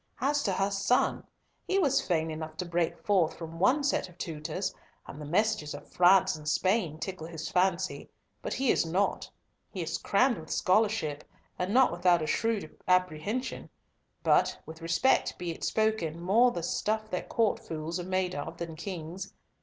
[0.19, 1.27] As to her son,
[1.67, 4.73] he was fain enough to break forth from one set of tutors,
[5.05, 9.29] and the messages of France and Spain tickled his fancy—but he is nought.
[9.69, 11.23] He is crammed with scholarship,
[11.59, 13.69] and not without a shrewd apprehension;
[14.23, 18.57] but, with respect be it spoken, more the stuff that court fools are made of
[18.57, 19.35] than kings.